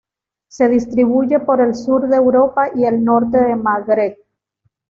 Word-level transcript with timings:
Se 0.47 0.67
distribuye 0.67 1.39
por 1.41 1.61
el 1.61 1.75
sur 1.75 2.07
de 2.07 2.15
Europa 2.17 2.71
y 2.73 2.85
el 2.85 3.03
norte 3.05 3.37
del 3.37 3.57
Magreb. 3.57 4.17